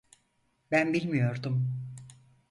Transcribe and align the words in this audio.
Ben 0.71 0.93
bilmiyordum. 0.93 1.75